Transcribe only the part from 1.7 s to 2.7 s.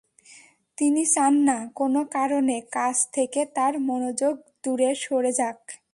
কোনো কারণে